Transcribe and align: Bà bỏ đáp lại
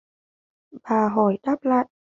Bà 0.83 1.09
bỏ 1.15 1.31
đáp 1.43 1.57
lại 1.61 1.85